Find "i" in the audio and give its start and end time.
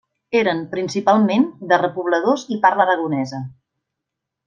2.57-2.61